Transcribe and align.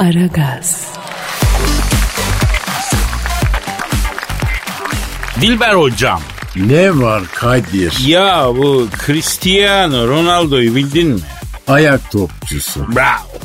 Aragaz, 0.00 0.86
Dilber 5.40 5.74
hocam. 5.74 6.20
Ne 6.56 6.98
var 6.98 7.22
Kadir? 7.34 7.94
Ya 8.06 8.48
bu 8.56 8.88
Cristiano 9.06 10.08
Ronaldo'yu 10.08 10.74
bildin 10.74 11.08
mi? 11.08 11.20
Ayak 11.68 12.10
topçusu. 12.10 12.86
Bravo. 12.96 13.38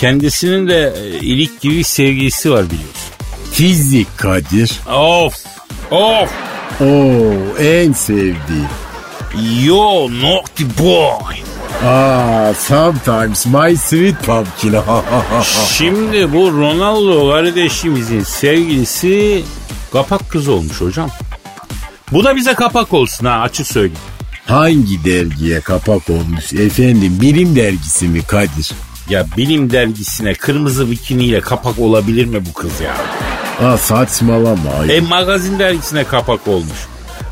Kendisinin 0.00 0.68
de 0.68 0.94
e, 0.96 1.18
ilik 1.18 1.60
gibi 1.60 1.84
sevgilisi 1.84 2.50
var 2.50 2.64
biliyorsun. 2.64 3.12
Fizik 3.52 4.18
Kadir. 4.18 4.80
Of. 4.94 5.34
Of. 5.90 6.30
Oo 6.80 7.58
en 7.58 7.92
sevdiğim. 7.92 8.68
Yo 9.64 10.08
naughty 10.22 10.64
boy. 10.78 11.47
Aa 11.84 12.54
sometimes 12.54 13.46
my 13.46 13.76
sweet 13.76 14.16
pumpkin. 14.26 14.74
Şimdi 15.76 16.32
bu 16.32 16.52
Ronaldo 16.52 17.30
kardeşimizin 17.30 18.22
sevgilisi 18.22 19.42
kapak 19.92 20.30
kız 20.30 20.48
olmuş 20.48 20.80
hocam. 20.80 21.10
Bu 22.12 22.24
da 22.24 22.36
bize 22.36 22.54
kapak 22.54 22.92
olsun 22.92 23.26
ha 23.26 23.40
açık 23.40 23.66
söyleyeyim. 23.66 23.98
Hangi 24.46 25.04
dergiye 25.04 25.60
kapak 25.60 26.10
olmuş 26.10 26.52
efendim? 26.52 27.18
Bilim 27.20 27.56
dergisi 27.56 28.08
mi 28.08 28.22
Kadir? 28.22 28.72
Ya 29.08 29.26
bilim 29.36 29.70
dergisine 29.70 30.34
kırmızı 30.34 30.90
bikiniyle 30.90 31.40
kapak 31.40 31.78
olabilir 31.78 32.24
mi 32.24 32.46
bu 32.46 32.52
kız 32.52 32.72
ya? 32.80 32.96
Aa 33.68 33.76
saçmalama. 33.76 34.70
ayol. 34.80 34.88
E 34.88 35.00
magazin 35.00 35.58
dergisine 35.58 36.04
kapak 36.04 36.48
olmuş. 36.48 36.78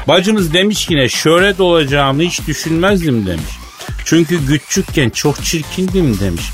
Bacımız 0.09 0.53
demiş 0.53 0.87
ki 0.87 0.97
ne 0.97 1.09
şöhret 1.09 1.61
olacağımı 1.61 2.23
hiç 2.23 2.47
düşünmezdim 2.47 3.27
demiş. 3.27 3.51
Çünkü 4.07 4.59
küçükken 4.59 5.11
çok 5.11 5.45
çirkindim 5.45 6.21
demiş. 6.21 6.45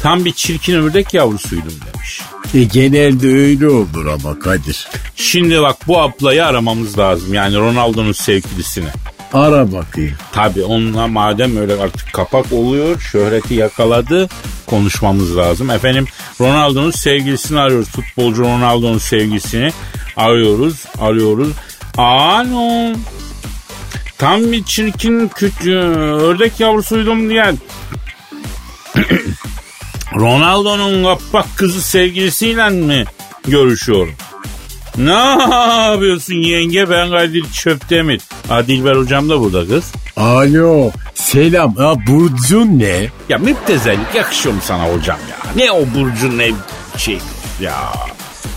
Tam 0.00 0.24
bir 0.24 0.32
çirkin 0.32 0.74
ördek 0.74 1.14
yavrusuydum 1.14 1.74
demiş. 1.94 2.20
E, 2.54 2.62
genelde 2.62 3.28
öyle 3.28 3.68
olur 3.68 4.06
ama 4.06 4.38
Kadir. 4.38 4.88
Şimdi 5.16 5.62
bak 5.62 5.76
bu 5.86 6.00
ablayı 6.00 6.46
aramamız 6.46 6.98
lazım. 6.98 7.34
Yani 7.34 7.56
Ronaldo'nun 7.56 8.12
sevgilisini. 8.12 8.88
Ara 9.32 9.72
bakayım. 9.72 10.14
Tabii 10.32 10.62
onunla 10.62 11.06
madem 11.06 11.56
öyle 11.56 11.74
artık 11.74 12.12
kapak 12.12 12.52
oluyor, 12.52 13.00
şöhreti 13.00 13.54
yakaladı, 13.54 14.28
konuşmamız 14.66 15.36
lazım. 15.36 15.70
Efendim 15.70 16.06
Ronaldo'nun 16.40 16.90
sevgilisini 16.90 17.60
arıyoruz. 17.60 17.88
Futbolcu 17.88 18.42
Ronaldo'nun 18.42 18.98
sevgilisini 18.98 19.72
arıyoruz, 20.16 20.84
arıyoruz. 20.98 21.52
Alo. 21.96 22.94
Tam 24.22 24.52
bir 24.52 24.64
çirkin 24.64 25.28
küçük 25.28 25.66
ördek 25.66 26.60
yavrusuydum 26.60 27.30
diyen 27.30 27.58
Ronaldo'nun 30.14 31.04
kapak 31.04 31.46
kızı 31.56 31.82
sevgilisiyle 31.82 32.68
mi 32.68 33.04
görüşüyorum? 33.48 34.14
Ne 34.96 35.12
yapıyorsun 35.12 36.34
yenge 36.34 36.90
ben 36.90 37.10
Kadir 37.10 37.52
Çöptemir. 37.52 38.20
Ha 38.48 38.66
Dilber 38.66 38.96
hocam 38.96 39.28
da 39.28 39.40
burada 39.40 39.68
kız. 39.68 39.92
Alo. 40.16 40.90
Selam. 41.14 41.76
Ha, 41.76 41.94
Burcun 42.06 42.78
ne? 42.78 43.08
Ya 43.28 43.38
müptezellik 43.38 44.14
yakışıyor 44.14 44.54
mu 44.54 44.60
sana 44.64 44.84
hocam 44.84 45.18
ya? 45.30 45.36
Ne 45.56 45.72
o 45.72 45.86
Burcu'nun 45.94 46.38
ev 46.38 46.54
şey 46.96 47.18
ya. 47.60 47.92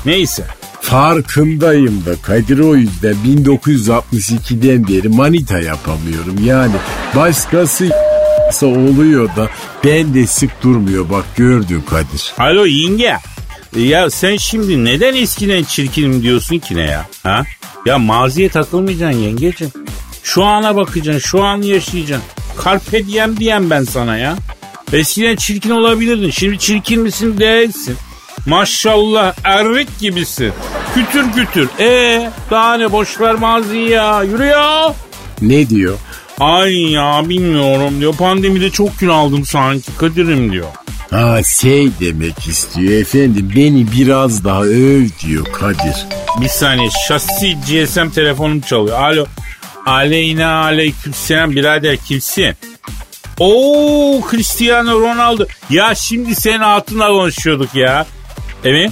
Neyse. 0.06 0.46
Farkındayım 0.86 2.06
da 2.06 2.16
Kadir 2.22 2.60
o 2.60 2.76
yüzden 2.76 3.16
1962'den 3.26 4.88
beri 4.88 5.10
manita 5.10 5.60
yapamıyorum. 5.60 6.46
Yani 6.46 6.76
başkası 7.16 7.90
oluyor 8.62 9.30
da 9.36 9.50
ben 9.86 10.14
de 10.14 10.28
sık 10.28 10.64
durmuyor 10.64 11.10
bak 11.10 11.26
gördün 11.36 11.82
Kadir. 11.82 12.34
Alo 12.38 12.66
yenge. 12.66 13.18
Ya 13.76 14.10
sen 14.10 14.38
şimdi 14.38 14.86
neden 14.86 15.16
eskiden 15.16 15.64
çirkinim 15.64 16.22
diyorsun 16.22 16.60
ki 16.60 16.76
ne 16.76 16.82
ya? 16.84 17.06
Ha? 17.24 17.44
Ya 17.86 17.98
maziye 17.98 18.50
takılmayacaksın 18.50 19.20
yengeciğim. 19.20 19.74
Şu 20.24 20.44
ana 20.44 20.76
bakacaksın, 20.76 21.20
şu 21.20 21.44
anı 21.44 21.66
yaşayacaksın. 21.66 22.30
Carpe 22.66 23.08
diem 23.08 23.38
diyen 23.38 23.70
ben 23.70 23.84
sana 23.84 24.18
ya. 24.18 24.36
Eskiden 24.94 25.36
çirkin 25.36 25.70
olabilirdin. 25.70 26.30
Şimdi 26.30 26.60
çirkin 26.60 27.02
misin 27.02 27.38
değilsin. 27.38 27.98
Maşallah 28.46 29.34
errik 29.44 30.00
gibisin. 30.00 30.54
Kütür 30.96 31.32
kütür. 31.34 31.70
E 31.80 32.30
daha 32.52 32.78
ne 32.78 32.92
boş 32.92 33.22
ver 33.22 33.36
maziyi 33.36 33.90
ya. 33.90 34.24
Yürü 34.24 34.46
ya. 34.46 34.94
Ne 35.42 35.70
diyor? 35.70 35.98
Ay 36.40 36.92
ya 36.92 37.22
bilmiyorum 37.30 38.00
diyor. 38.00 38.14
Pandemide 38.16 38.70
çok 38.70 39.00
kilo 39.00 39.14
aldım 39.14 39.46
sanki 39.46 39.92
Kadir'im 39.98 40.52
diyor. 40.52 40.68
Ha 41.12 41.44
şey 41.44 41.90
demek 42.00 42.48
istiyor 42.48 43.02
efendim 43.02 43.52
beni 43.56 43.92
biraz 43.92 44.44
daha 44.44 44.64
öv 44.64 45.06
diyor 45.26 45.46
Kadir. 45.54 46.06
Bir 46.42 46.48
saniye 46.48 46.90
şasi 47.08 47.58
GSM 47.68 48.10
telefonum 48.10 48.62
çalıyor. 48.62 49.00
Alo. 49.00 49.26
Aleyna 49.86 50.62
aleykümselam 50.62 51.52
birader 51.52 51.98
kimsin? 51.98 52.56
Oo 53.40 54.22
Cristiano 54.32 55.00
Ronaldo. 55.00 55.46
Ya 55.70 55.96
şimdi 55.96 56.36
senin 56.36 56.60
altına 56.60 57.08
konuşuyorduk 57.08 57.76
ya. 57.76 58.06
Evet. 58.66 58.92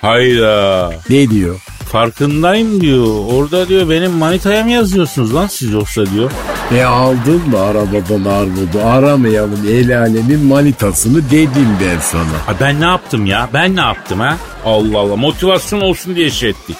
Hayda. 0.00 0.92
Ne 1.10 1.30
diyor? 1.30 1.60
Farkındayım 1.92 2.80
diyor. 2.80 3.06
Orada 3.32 3.68
diyor 3.68 3.90
benim 3.90 4.12
manitaya 4.12 4.64
mı 4.64 4.70
yazıyorsunuz 4.70 5.34
lan 5.34 5.46
siz 5.46 5.72
yoksa 5.72 6.06
diyor. 6.06 6.30
E 6.74 6.82
aldın 6.82 7.48
mı 7.48 7.60
arabadan 7.60 8.24
armudu 8.24 8.80
aramayalım 8.84 9.66
el 9.68 9.98
alemin 9.98 10.44
manitasını 10.44 11.30
dedim 11.30 11.68
ben 11.80 11.98
sana. 12.00 12.46
Ha 12.46 12.54
ben 12.60 12.80
ne 12.80 12.84
yaptım 12.84 13.26
ya? 13.26 13.48
Ben 13.54 13.76
ne 13.76 13.80
yaptım 13.80 14.20
ha? 14.20 14.36
Allah 14.64 14.98
Allah 14.98 15.16
motivasyon 15.16 15.80
olsun 15.80 16.16
diye 16.16 16.30
şey 16.30 16.50
ettik. 16.50 16.76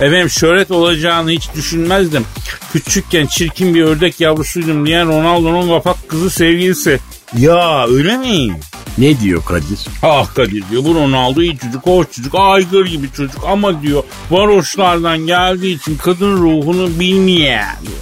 Efendim 0.00 0.30
şöhret 0.30 0.70
olacağını 0.70 1.30
hiç 1.30 1.48
düşünmezdim. 1.54 2.24
Küçükken 2.72 3.26
çirkin 3.26 3.74
bir 3.74 3.84
ördek 3.84 4.20
yavrusuydum 4.20 4.86
diyen 4.86 5.08
Ronaldo'nun 5.08 5.68
kapak 5.68 6.08
kızı 6.08 6.30
sevgilisi. 6.30 7.00
Ya 7.38 7.86
öyle 7.86 8.16
mi? 8.16 8.60
Ne 8.98 9.20
diyor 9.20 9.44
Kadir? 9.44 9.78
Ah 10.02 10.34
Kadir 10.34 10.64
diyor 10.70 10.84
bu 10.84 10.94
Ronaldo 10.94 11.42
iyi 11.42 11.58
çocuk, 11.58 11.86
hoş 11.86 12.10
çocuk, 12.10 12.34
aygır 12.34 12.86
gibi 12.86 13.12
çocuk 13.16 13.44
ama 13.48 13.82
diyor 13.82 14.02
varoşlardan 14.30 15.18
geldiği 15.18 15.76
için 15.76 15.96
kadın 15.96 16.36
ruhunu 16.36 17.00
bilmeye 17.00 17.62
diyor. 17.82 17.98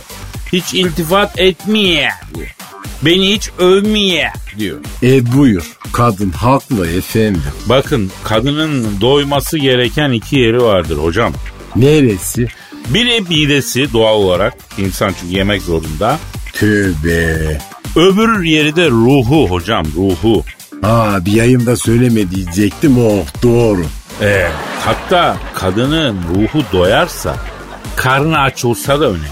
Hiç 0.53 0.75
iltifat 0.75 1.41
etmeye 1.41 2.09
diyor. 2.35 2.55
Beni 3.03 3.35
hiç 3.35 3.51
övmeye 3.59 4.33
diyor. 4.59 4.81
E 5.03 5.33
buyur 5.33 5.73
kadın 5.93 6.31
haklı 6.31 6.89
efendim. 6.89 7.43
Bakın 7.67 8.11
kadının 8.25 9.01
doyması 9.01 9.59
gereken 9.59 10.11
iki 10.13 10.37
yeri 10.37 10.63
vardır 10.63 10.97
hocam. 10.97 11.33
Neresi? 11.77 12.49
Biri 12.89 13.21
midesi 13.21 13.93
doğal 13.93 14.15
olarak 14.15 14.55
insan 14.79 15.15
çünkü 15.21 15.37
yemek 15.37 15.63
zorunda. 15.63 16.19
Tövbe. 16.53 17.59
Öbür 17.97 18.43
yeri 18.43 18.77
de 18.77 18.89
ruhu 18.91 19.51
hocam 19.51 19.87
ruhu. 19.97 20.45
Ha 20.83 21.19
bir 21.25 21.33
yayında 21.33 21.77
söyleme 21.77 22.31
diyecektim 22.31 22.99
oh 23.07 23.27
doğru. 23.43 23.85
Ee, 24.23 24.49
hatta 24.85 25.37
kadının 25.55 26.17
ruhu 26.35 26.63
doyarsa 26.73 27.37
karnı 27.97 28.39
aç 28.39 28.65
olsa 28.65 29.01
da 29.01 29.05
önemli. 29.07 29.23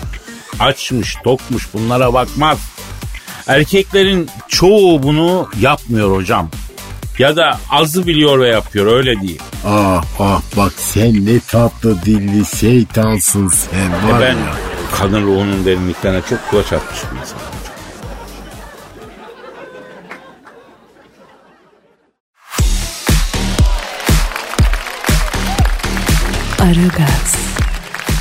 Açmış 0.60 1.16
tokmuş 1.24 1.68
bunlara 1.74 2.14
bakmaz. 2.14 2.58
Erkeklerin 3.46 4.28
çoğu 4.48 5.02
bunu 5.02 5.48
yapmıyor 5.60 6.16
hocam. 6.16 6.50
Ya 7.18 7.36
da 7.36 7.58
azı 7.70 8.06
biliyor 8.06 8.38
ve 8.40 8.48
yapıyor 8.48 8.86
öyle 8.96 9.20
değil. 9.20 9.42
Ah 9.66 10.04
ah 10.18 10.40
bak 10.56 10.72
sen 10.76 11.26
ne 11.26 11.40
tatlı 11.40 12.02
dilli 12.02 12.44
şeytansın 12.58 13.48
sen 13.48 13.78
E 14.10 14.12
var 14.12 14.20
ben 14.20 14.32
ya. 14.32 14.54
kadın 14.98 15.22
ruhunun 15.22 15.64
derinliklerine 15.64 16.20
çok 16.30 16.50
kulaç 16.50 16.72
atmış 16.72 16.98
bir. 17.12 17.39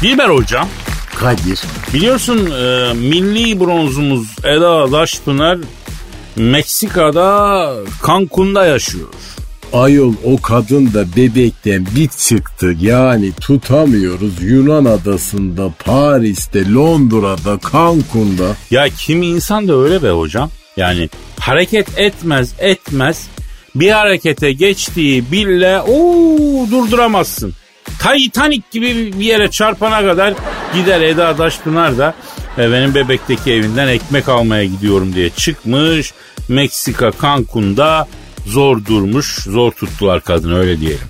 Dilber 0.01 0.30
hocam 0.30 0.68
Kadir. 1.16 1.60
biliyorsun 1.94 2.38
e, 2.38 2.94
milli 2.94 3.60
bronzumuz 3.60 4.28
Eda 4.44 4.92
Daşpınar 4.92 5.57
Meksika'da 6.36 7.75
Cancun'da 8.07 8.66
yaşıyor. 8.66 9.07
Ayol 9.74 10.13
o 10.24 10.42
kadın 10.42 10.94
da 10.94 11.06
bebekten 11.16 11.88
bir 11.96 12.07
çıktı 12.07 12.75
yani 12.81 13.31
tutamıyoruz 13.42 14.42
Yunan 14.42 14.86
adasında, 14.86 15.74
Paris'te, 15.86 16.74
Londra'da, 16.74 17.60
Cancun'da. 17.72 18.56
Ya 18.72 18.90
kimi 18.90 19.25
insan 19.25 19.68
da 19.68 19.75
öyle 19.75 20.04
be 20.04 20.10
hocam. 20.10 20.50
Yani 20.78 21.10
hareket 21.40 22.00
etmez 22.00 22.54
etmez 22.60 23.28
bir 23.75 23.92
harekete 23.92 24.52
geçtiği 24.54 25.31
bille 25.31 25.81
ooo 25.81 26.72
durduramazsın. 26.72 27.54
Titanic 28.00 28.63
gibi 28.72 29.13
bir 29.19 29.25
yere 29.25 29.51
çarpana 29.51 30.01
kadar 30.01 30.34
gider 30.74 31.01
Eda 31.01 31.38
Daşpınar 31.38 31.98
da 31.98 32.13
e, 32.57 32.72
benim 32.72 32.96
bebekteki 32.96 33.54
evinden 33.54 33.88
ekmek 33.88 34.30
almaya 34.30 34.66
gidiyorum 34.66 35.16
diye 35.16 35.30
çıkmış. 35.30 36.13
Meksika 36.48 37.12
Cancun'da 37.22 38.07
zor 38.46 38.86
durmuş, 38.86 39.44
zor 39.44 39.72
tuttular 39.72 40.22
kadını 40.22 40.60
öyle 40.60 40.80
diyelim. 40.80 41.07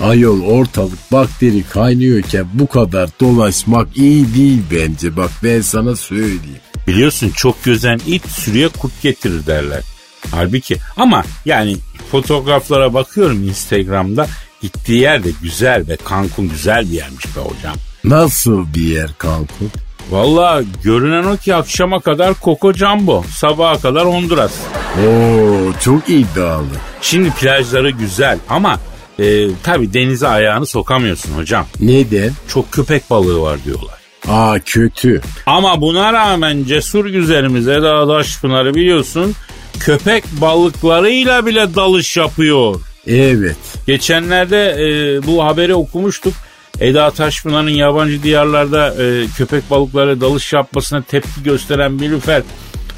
Ayol 0.00 0.42
ortalık 0.42 1.12
bakteri 1.12 1.62
kaynıyorken 1.62 2.46
bu 2.52 2.66
kadar 2.66 3.10
dolaşmak 3.20 3.96
iyi 3.96 4.34
değil 4.34 4.62
bence. 4.70 5.16
Bak 5.16 5.30
ben 5.44 5.60
sana 5.60 5.96
söyleyeyim. 5.96 6.60
Biliyorsun 6.86 7.30
çok 7.36 7.64
gözen 7.64 8.00
it 8.06 8.28
sürüye 8.28 8.68
kurt 8.68 9.02
getirir 9.02 9.46
derler. 9.46 9.82
Halbuki 10.30 10.76
ama 10.96 11.24
yani 11.44 11.76
fotoğraflara 12.10 12.94
bakıyorum 12.94 13.48
Instagram'da 13.48 14.26
gittiği 14.62 15.00
yer 15.00 15.24
de 15.24 15.28
güzel 15.42 15.88
ve 15.88 15.96
Cancun 16.10 16.48
güzel 16.48 16.90
bir 16.90 16.96
yermiş 16.96 17.26
be 17.36 17.40
hocam. 17.40 17.76
Nasıl 18.04 18.74
bir 18.74 18.86
yer 18.86 19.10
Cancun? 19.22 19.70
Valla 20.10 20.62
görünen 20.82 21.24
o 21.24 21.36
ki 21.36 21.54
akşama 21.54 22.00
kadar 22.00 22.34
Coco 22.44 22.72
Jumbo, 22.72 23.24
sabaha 23.36 23.80
kadar 23.80 24.06
Honduras. 24.06 24.52
Oo 24.98 25.72
çok 25.80 26.08
iddialı. 26.08 26.64
Şimdi 27.00 27.30
plajları 27.30 27.90
güzel 27.90 28.38
ama 28.48 28.80
e, 29.18 29.48
tabi 29.62 29.94
denize 29.94 30.28
ayağını 30.28 30.66
sokamıyorsun 30.66 31.32
hocam. 31.32 31.66
Neden? 31.80 32.32
Çok 32.48 32.72
köpek 32.72 33.10
balığı 33.10 33.40
var 33.40 33.58
diyorlar. 33.64 33.96
Aa 34.28 34.58
kötü. 34.64 35.20
Ama 35.46 35.80
buna 35.80 36.12
rağmen 36.12 36.64
cesur 36.64 37.06
güzelimiz 37.06 37.68
Eda 37.68 38.08
Daşpınar'ı 38.08 38.74
biliyorsun 38.74 39.34
köpek 39.80 40.24
balıklarıyla 40.40 41.46
bile 41.46 41.74
dalış 41.74 42.16
yapıyor. 42.16 42.80
Evet. 43.06 43.56
Geçenlerde 43.86 44.70
e, 44.70 45.26
bu 45.26 45.44
haberi 45.44 45.74
okumuştuk. 45.74 46.34
Eda 46.80 47.10
Taşpınar'ın 47.10 47.68
yabancı 47.68 48.22
diyarlarda 48.22 48.94
e, 49.04 49.26
köpek 49.36 49.70
balıkları 49.70 50.20
dalış 50.20 50.52
yapmasına 50.52 51.02
tepki 51.02 51.42
gösteren 51.44 52.00
bir 52.00 52.10
lüfer 52.10 52.42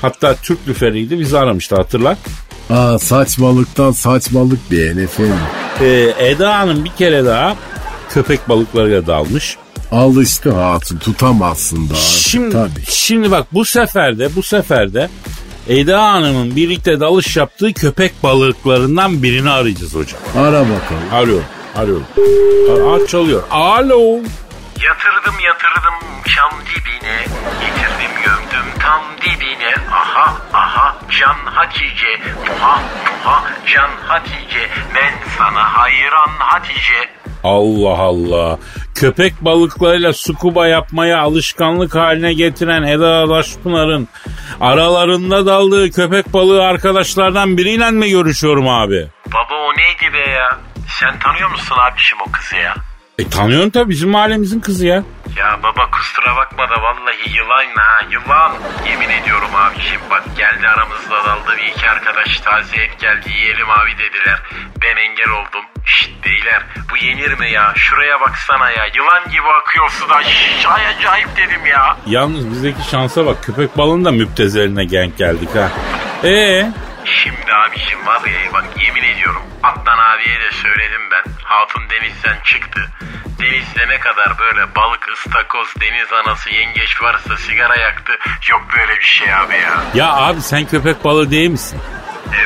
hatta 0.02 0.34
Türk 0.42 0.58
lüferiydi 0.68 1.18
bizi 1.18 1.38
aramıştı 1.38 1.76
hatırlar. 1.76 2.16
Aa 2.70 2.98
saçmalıktan 2.98 3.92
saçmalık 3.92 4.70
bir 4.70 4.96
efendim. 4.96 5.34
E, 5.80 6.14
Eda 6.18 6.58
Hanım 6.58 6.84
bir 6.84 6.90
kere 6.90 7.24
daha 7.24 7.56
köpek 8.10 8.48
balıklarıyla 8.48 9.06
dalmış. 9.06 9.56
Alıştı 9.90 10.50
hatun 10.52 10.98
tutamazsın 10.98 11.90
daha. 11.90 11.98
Şimdi, 11.98 12.52
Tabii. 12.52 12.84
şimdi 12.90 13.30
bak 13.30 13.46
bu 13.52 13.64
seferde 13.64 14.36
bu 14.36 14.42
seferde 14.42 15.08
Eda 15.68 16.02
Hanım'ın 16.12 16.56
birlikte 16.56 17.00
dalış 17.00 17.36
yaptığı 17.36 17.72
köpek 17.72 18.22
balıklarından 18.22 19.22
birini 19.22 19.50
arayacağız 19.50 19.94
hocam. 19.94 20.20
Ara 20.36 20.62
bakalım. 20.62 21.12
Arıyorum, 21.12 21.44
arıyorum. 21.76 22.06
Aç 22.92 23.08
çalıyor. 23.10 23.42
Alo. 23.50 24.20
Yatırdım 24.84 25.40
yatırdım 25.46 25.94
şam 26.26 26.50
dibine 26.60 27.16
Getirdim 27.60 28.14
gömdüm 28.24 28.66
tam 28.78 29.02
dibine 29.22 29.74
Aha 29.92 30.36
aha 30.52 30.96
can 31.20 31.36
Hatice 31.44 32.20
Muha 32.46 32.82
muha 33.24 33.44
can 33.74 33.90
Hatice 34.06 34.68
Ben 34.94 35.14
sana 35.38 35.78
hayran 35.78 36.30
Hatice 36.38 37.10
Allah 37.44 37.98
Allah. 37.98 38.58
Köpek 38.94 39.40
balıklarıyla 39.40 40.12
scuba 40.12 40.66
yapmaya 40.66 41.20
alışkanlık 41.20 41.94
haline 41.94 42.32
getiren 42.32 42.82
Eda 42.82 43.28
Daşpınar'ın 43.28 44.08
aralarında 44.60 45.46
daldığı 45.46 45.90
köpek 45.90 46.32
balığı 46.32 46.64
arkadaşlardan 46.64 47.56
biriyle 47.56 47.90
mi 47.90 48.10
görüşüyorum 48.10 48.68
abi? 48.68 49.08
Baba 49.26 49.54
o 49.54 49.72
neydi 49.72 50.14
be 50.14 50.30
ya 50.30 50.58
Sen 51.00 51.18
tanıyor 51.18 51.50
musun 51.50 51.76
abişim 51.80 52.18
o 52.28 52.32
kızı 52.32 52.56
ya 52.56 52.74
E 53.18 53.28
tanıyorsun 53.28 53.70
tabii 53.70 53.90
bizim 53.90 54.10
mahallemizin 54.10 54.60
kızı 54.60 54.86
ya. 54.86 55.04
Ya 55.36 55.58
baba 55.62 55.90
kusura 55.90 56.36
bakma 56.36 56.70
da 56.70 56.82
vallahi 56.82 57.36
yılan 57.36 57.74
ha 57.76 58.06
yılan. 58.10 58.52
Yemin 58.90 59.08
ediyorum 59.08 59.48
abiciğim 59.54 60.00
bak 60.10 60.24
geldi 60.36 60.68
aramızda 60.68 61.24
daldı 61.26 61.56
bir 61.58 61.66
iki 61.72 61.90
arkadaş 61.90 62.40
taze 62.40 62.76
et 62.76 63.00
geldi 63.00 63.30
yiyelim 63.30 63.70
abi 63.70 63.90
dediler. 63.92 64.42
Ben 64.82 64.96
engel 64.96 65.28
oldum. 65.30 65.64
Şşt 65.84 66.10
beyler 66.24 66.62
bu 66.90 66.96
yenir 66.96 67.38
mi 67.38 67.50
ya? 67.52 67.72
Şuraya 67.76 68.20
baksana 68.20 68.70
ya 68.70 68.86
yılan 68.96 69.24
gibi 69.24 69.48
akıyor 69.62 69.90
sudan. 69.90 70.22
Şşş 70.22 70.66
ay 70.66 70.86
acayip 70.86 71.28
dedim 71.36 71.66
ya. 71.66 71.96
Yalnız 72.06 72.50
bizdeki 72.50 72.88
şansa 72.90 73.26
bak 73.26 73.44
köpek 73.44 73.78
balığının 73.78 74.04
da 74.04 74.12
müptezeline 74.12 74.84
genk 74.84 75.18
geldik 75.18 75.48
ha. 75.54 75.70
E 76.28 76.66
Şimdi 77.22 77.52
abiciğim 77.54 78.06
var 78.06 78.20
ya 78.24 78.52
bak 78.52 78.64
yemin 78.86 79.02
ediyorum 79.02 79.42
Adnan 79.62 79.98
abiye 79.98 80.40
de 80.40 80.52
söyledim 80.62 81.02
ben. 81.10 81.32
Hatun 81.44 81.82
denizden 81.90 82.38
çıktı. 82.44 82.80
Denizde 83.40 83.88
ne 83.88 84.00
kadar 84.00 84.38
böyle 84.38 84.74
balık, 84.76 85.08
ıstakoz, 85.12 85.68
deniz 85.80 86.12
anası, 86.12 86.50
yengeç 86.50 87.02
varsa 87.02 87.36
sigara 87.36 87.76
yaktı. 87.76 88.12
Yok 88.50 88.62
böyle 88.78 88.98
bir 88.98 89.04
şey 89.04 89.34
abi 89.34 89.54
ya. 89.54 89.82
ya 89.94 90.12
abi 90.12 90.40
sen 90.40 90.64
köpek 90.66 91.04
balığı 91.04 91.30
değil 91.30 91.50
misin? 91.50 91.80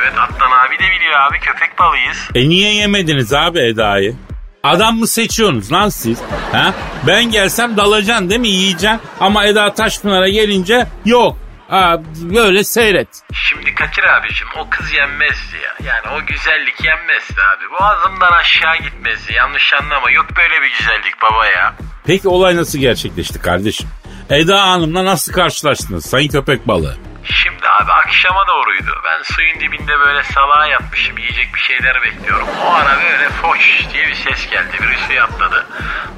Evet 0.01 0.13
Adnan 0.13 0.51
abi 0.67 0.75
de 0.79 0.91
biliyor 0.97 1.21
abi 1.21 1.41
köpek 1.41 1.79
balığıyız. 1.79 2.29
E 2.35 2.49
niye 2.49 2.75
yemediniz 2.75 3.33
abi 3.35 3.59
Eda'yı? 3.59 4.15
Adam 4.63 4.97
mı 4.99 5.07
seçiyorsunuz 5.07 5.73
lan 5.73 5.89
siz? 5.89 6.19
Ha? 6.53 6.75
Ben 7.07 7.25
gelsem 7.25 7.77
dalacaksın 7.77 8.31
değil 8.31 8.41
mi 8.41 8.49
yiyeceksin? 8.49 9.01
Ama 9.21 9.45
Eda 9.45 9.75
Taşpınar'a 9.75 10.29
gelince 10.29 10.87
yok. 11.05 11.37
Ha, 11.73 12.03
böyle 12.21 12.65
seyret. 12.65 13.09
Şimdi 13.35 13.75
Kadir 13.75 14.03
abicim 14.03 14.49
o 14.59 14.71
kız 14.71 14.93
yenmezdi 14.93 15.57
ya. 15.65 15.87
Yani 15.87 16.17
o 16.17 16.27
güzellik 16.27 16.85
yenmezdi 16.85 17.35
abi. 17.53 17.65
Boğazımdan 17.81 18.33
aşağı 18.33 18.77
gitmezdi. 18.77 19.33
Yanlış 19.35 19.73
anlama. 19.75 20.11
Yok 20.11 20.27
böyle 20.37 20.63
bir 20.63 20.79
güzellik 20.79 21.23
baba 21.23 21.47
ya. 21.47 21.75
Peki 22.07 22.29
olay 22.29 22.57
nasıl 22.57 22.79
gerçekleşti 22.79 23.39
kardeşim? 23.41 23.89
Eda 24.31 24.63
Hanım'la 24.63 25.05
nasıl 25.05 25.33
karşılaştınız 25.33 26.07
sayın 26.07 26.29
köpek 26.29 26.69
balığı? 26.69 26.97
Şimdi 27.25 27.69
abi 27.69 27.93
akşama 27.93 28.47
doğruydu. 28.47 29.01
Ben 29.05 29.23
suyun 29.23 29.61
dibinde 29.61 29.99
böyle 29.99 30.23
salağa 30.23 30.67
yatmışım. 30.67 31.19
Yiyecek 31.19 31.55
bir 31.55 31.61
şeyler 31.61 32.03
bekliyorum. 32.03 32.49
O 32.65 32.73
ara 32.75 32.97
böyle 33.03 33.29
foş 33.29 33.87
diye 33.93 34.07
bir 34.07 34.15
ses 34.15 34.51
geldi. 34.51 34.77
Biri 34.83 34.99
suya 35.07 35.25
atladı. 35.25 35.67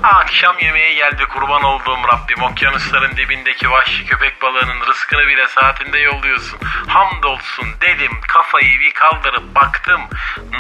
Akşam 0.02 0.58
yemeğe 0.58 0.94
geldi 0.94 1.24
kurban 1.28 1.62
olduğum 1.62 1.98
Rabbim. 2.12 2.42
Okyanusların 2.42 3.16
dibindeki 3.16 3.70
vahşi 3.70 4.06
köpek 4.06 4.42
balığının 4.42 4.86
rızkını 4.86 5.26
bile 5.26 5.48
saatinde 5.48 5.98
yolluyorsun. 5.98 6.58
Hamdolsun 6.86 7.66
dedim 7.80 8.12
kafayı 8.28 8.80
bir 8.80 8.90
kaldırıp 8.90 9.54
baktım. 9.54 10.00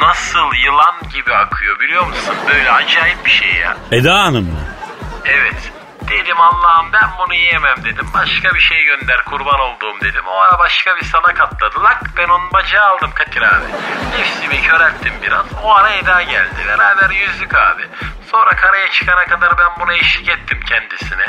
Nasıl 0.00 0.54
yılan 0.64 0.94
gibi 1.12 1.34
akıyor 1.34 1.80
biliyor 1.80 2.06
musun? 2.06 2.34
Böyle 2.48 2.70
acayip 2.72 3.26
bir 3.26 3.30
şey 3.30 3.54
ya. 3.54 3.76
Eda 3.92 4.14
Hanım 4.14 4.44
mı? 4.44 4.60
Evet. 5.24 5.72
Dedim 6.08 6.40
Allah'ım 6.40 6.92
ben 6.92 7.08
bunu 7.18 7.34
yiyemem 7.34 7.76
dedim. 7.84 8.06
Başka 8.14 8.54
bir 8.54 8.60
şey 8.60 8.84
gönder 8.84 9.24
kurban 9.24 9.60
olduğum 9.60 10.00
dedim. 10.00 10.22
O 10.26 10.36
ara 10.40 10.58
başka 10.58 10.96
bir 10.96 11.04
salak 11.04 11.40
atladı. 11.40 11.82
Lak 11.84 12.00
ben 12.16 12.28
onun 12.28 12.52
bacağı 12.52 12.86
aldım 12.90 13.10
Kadir 13.14 13.42
abi. 13.42 13.64
Nefsimi 14.18 14.62
körelttim 14.62 15.12
biraz. 15.22 15.44
O 15.64 15.74
ara 15.74 15.90
Eda 15.90 16.22
geldi. 16.22 16.64
Beraber 16.68 17.10
yüzdük 17.10 17.54
abi. 17.54 17.82
Sonra 18.30 18.50
karaya 18.50 18.90
çıkana 18.90 19.24
kadar 19.26 19.58
ben 19.58 19.80
buna 19.80 19.94
eşlik 19.94 20.28
ettim 20.28 20.60
kendisine. 20.68 21.24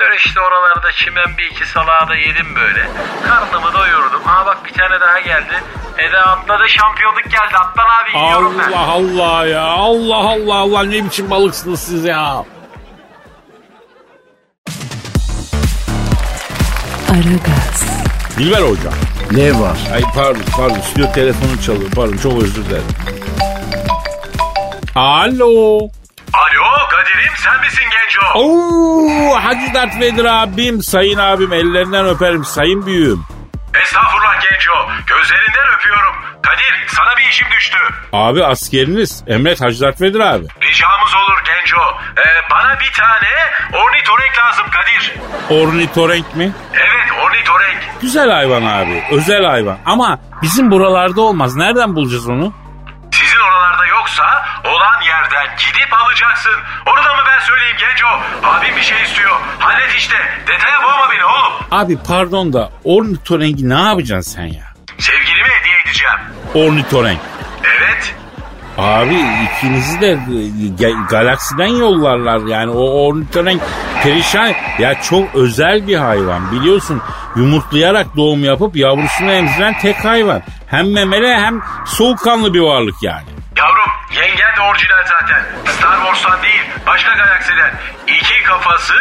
Dönüşte 0.00 0.40
oralarda 0.40 0.92
çimen 0.92 1.38
bir 1.38 1.44
iki 1.50 1.66
salağı 1.66 2.08
da 2.08 2.14
yedim 2.16 2.54
böyle. 2.56 2.88
Karnımı 3.28 3.72
doyurdum. 3.72 4.22
Aa 4.28 4.46
bak 4.46 4.64
bir 4.64 4.72
tane 4.72 5.00
daha 5.00 5.20
geldi. 5.20 5.62
Eda 5.98 6.20
atladı 6.20 6.68
şampiyonluk 6.68 7.24
geldi. 7.24 7.56
Atlan 7.56 7.86
abi 8.02 8.18
yiyorum 8.24 8.58
ben. 8.58 8.72
Allah 8.72 8.92
Allah 8.92 9.46
ya 9.46 9.62
Allah 9.62 10.16
Allah 10.16 10.54
Allah 10.54 10.82
ne 10.82 11.04
biçim 11.04 11.30
balıksınız 11.30 11.80
siz 11.82 12.04
ya. 12.04 12.44
Aragaz, 17.10 17.84
Dilber 18.38 18.60
hocam. 18.62 18.92
Ne 19.30 19.60
var? 19.60 19.78
Ay 19.94 20.02
pardon 20.14 20.42
pardon 20.56 20.80
stüdyo 20.80 21.12
telefonu 21.12 21.62
çalıyor 21.66 21.90
pardon 21.96 22.16
çok 22.16 22.42
özür 22.42 22.64
dilerim. 22.64 22.84
Alo. 24.94 25.78
Alo 26.32 26.64
Kadir'im 26.90 27.32
sen 27.44 27.60
misin 27.60 27.84
genco? 27.84 28.38
Oo, 28.38 29.34
Hacı 29.44 29.74
Dert 29.74 30.00
Vedir 30.00 30.24
abim, 30.24 30.82
sayın 30.82 31.18
abim 31.18 31.52
ellerinden 31.52 32.06
öperim 32.06 32.44
sayın 32.44 32.86
büyüğüm. 32.86 33.20
Estağfurullah 33.82 34.34
genco. 34.40 34.72
Öpüyorum. 35.02 35.28
Kadir 36.42 36.86
sana 36.88 37.16
bir 37.16 37.22
işim 37.30 37.48
düştü. 37.50 37.76
Abi 38.12 38.44
askeriniz 38.44 39.24
Emret 39.26 39.60
Hacı 39.60 39.80
Dert 39.80 40.00
Vedir 40.00 40.20
abi. 40.20 40.44
Ricamız 40.62 41.14
olur 41.14 41.38
genco. 41.44 41.80
Ee, 42.18 42.50
bana 42.50 42.80
bir 42.80 42.92
tane 42.92 43.28
ornitorenk 43.72 44.38
lazım 44.38 44.66
Kadir. 44.70 45.12
Ornitorenk 45.62 46.36
mi? 46.36 46.52
Evet 46.74 47.12
ornitorenk. 47.24 47.78
Güzel 48.00 48.30
hayvan 48.30 48.62
abi 48.62 49.04
özel 49.10 49.44
hayvan 49.44 49.78
ama 49.86 50.18
bizim 50.42 50.70
buralarda 50.70 51.20
olmaz 51.20 51.56
nereden 51.56 51.96
bulacağız 51.96 52.28
onu? 52.28 52.52
Sizin 53.12 53.38
oralarda 53.40 53.86
yoksa 53.86 54.46
olan 54.64 55.02
yerden 55.06 55.56
gidip 55.58 55.92
alacaksın. 55.92 56.54
Onu 56.86 57.04
da 57.04 57.14
mı 57.14 57.22
ben 57.28 57.38
söyleyeyim 57.40 57.76
genco? 57.78 58.06
Abim 58.48 58.76
bir 58.76 58.82
şey 58.82 59.02
istiyor. 59.02 59.36
Hallet 59.58 59.94
işte. 59.94 60.16
Detaya 60.46 60.82
boğma 60.82 61.10
beni 61.12 61.24
oğlum. 61.24 61.52
Abi 61.70 61.98
pardon 62.08 62.52
da 62.52 62.70
ornitorengi 62.84 63.68
ne 63.68 63.80
yapacaksın 63.88 64.32
sen 64.36 64.44
ya? 64.46 64.64
Sevgilime 64.98 65.48
hediye 65.48 65.77
edeceğim. 65.88 66.18
Ornitorenk. 66.54 67.18
Evet. 67.64 68.14
Abi 68.78 69.14
ikinizi 69.44 70.00
de 70.00 70.10
e, 70.10 70.16
ga- 70.78 71.06
galaksiden 71.08 71.66
yollarlar 71.66 72.40
yani 72.46 72.70
o 72.70 73.06
ornitorenk 73.06 73.62
Perişan. 74.02 74.52
Ya 74.78 75.02
çok 75.02 75.34
özel 75.34 75.86
bir 75.86 75.96
hayvan 75.96 76.52
biliyorsun. 76.52 77.02
Yumurtlayarak 77.36 78.16
doğum 78.16 78.44
yapıp 78.44 78.76
yavrusunu 78.76 79.30
emziren 79.32 79.78
tek 79.78 80.04
hayvan. 80.04 80.42
Hem 80.70 80.92
memeli 80.92 81.34
hem 81.34 81.60
soğukkanlı 81.86 82.54
bir 82.54 82.60
varlık 82.60 82.94
yani. 83.02 83.24
Yavrum 83.56 83.90
yengen 84.16 84.56
de 84.56 84.60
orijinal 84.70 85.02
zaten. 85.20 85.42
Star 85.72 85.96
Wars'tan 85.96 86.42
değil 86.42 86.62
başka 86.86 87.12
galaksiden. 87.14 87.74
İki 88.06 88.42
kafası, 88.44 88.94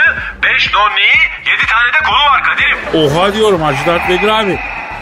beş 0.43 0.73
donniği, 0.73 1.15
yedi 1.51 1.65
tane 1.67 1.87
de 1.93 1.97
kolu 2.05 2.31
var 2.31 2.43
Kadir'im. 2.43 2.77
Oha 3.05 3.33
diyorum 3.33 3.61
Hacı 3.61 3.85
Dert 3.85 4.09
Vedir 4.09 4.27
abi. 4.27 4.59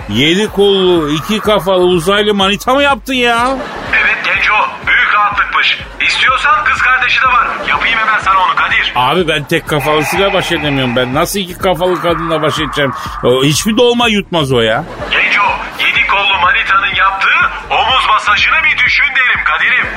Yedi 0.09 0.47
kollu, 0.51 1.09
iki 1.09 1.39
kafalı 1.39 1.83
uzaylı 1.83 2.33
manita 2.33 2.74
mı 2.74 2.83
yaptın 2.83 3.13
ya? 3.13 3.57
Evet 3.93 4.17
Genco 4.25 4.53
büyük 4.88 5.13
rahatlıkmış. 5.13 5.79
İstiyorsan 6.07 6.63
kız 6.63 6.81
kardeşi 6.81 7.21
de 7.21 7.25
var. 7.25 7.47
Yapayım 7.69 8.00
hemen 8.00 8.19
sana 8.19 8.39
onu 8.39 8.55
Kadir. 8.55 8.93
Abi 8.95 9.27
ben 9.27 9.43
tek 9.43 9.67
kafalısıyla 9.67 10.33
baş 10.33 10.51
edemiyorum 10.51 10.95
ben. 10.95 11.13
Nasıl 11.13 11.39
iki 11.39 11.57
kafalı 11.57 12.01
kadınla 12.01 12.41
baş 12.41 12.59
edeceğim? 12.59 12.93
O, 13.24 13.43
hiçbir 13.43 13.77
dolma 13.77 14.07
yutmaz 14.07 14.51
o 14.51 14.62
ya. 14.62 14.83
Genco 15.12 15.43
yedi 15.88 16.07
kollu 16.07 16.39
manitanın 16.41 16.95
yaptığı 16.95 17.50
omuz 17.69 18.05
masajını 18.09 18.55
bir 18.63 18.85
düşün 18.85 19.05
derim 19.15 19.43
Kadir'im. 19.45 19.88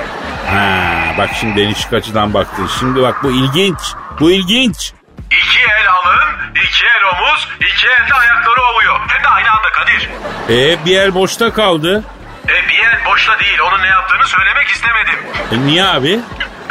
Ha, 0.51 0.85
bak 1.19 1.31
şimdi 1.41 1.57
değişik 1.57 1.93
açıdan 1.93 2.35
baktın. 2.35 2.71
Şimdi 2.81 3.03
bak 3.03 3.23
bu 3.23 3.31
ilginç. 3.31 3.79
Bu 4.21 4.31
ilginç. 4.31 4.93
El 5.81 5.89
alın, 5.89 6.29
iki 6.65 6.85
el 6.85 7.05
omuz, 7.05 7.49
iki 7.61 7.87
elde 7.87 8.15
ayakları 8.15 8.63
ovuyor. 8.63 9.01
Hem 9.09 9.25
de 9.25 9.29
aynı 9.29 9.51
anda 9.51 9.71
Kadir. 9.73 10.09
E 10.49 10.85
bir 10.85 10.99
el 11.01 11.15
boşta 11.15 11.53
kaldı. 11.53 12.05
E 12.49 12.69
bir 12.69 12.79
el 12.79 13.05
boşta 13.07 13.39
değil 13.39 13.59
onun 13.61 13.83
ne 13.83 13.89
yaptığını 13.89 14.27
söylemek 14.27 14.69
istemedim. 14.69 15.15
E, 15.53 15.67
niye 15.67 15.85
abi? 15.85 16.21